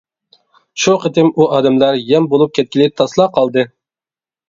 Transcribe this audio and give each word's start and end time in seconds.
شۇ 0.83 0.95
قېتىم 1.03 1.29
ئۇ 1.35 1.47
ئادەملەر 1.57 2.01
يەم 2.01 2.29
بولۇپ 2.35 2.59
كەتكىلى 2.59 2.91
تاسلا 2.99 3.33
قالدى. 3.41 3.71